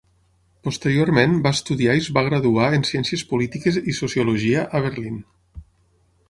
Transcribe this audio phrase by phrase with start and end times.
[0.67, 5.21] Posteriorment va estudiar i es va graduar en Ciències polítiques i Sociologia a Berlín.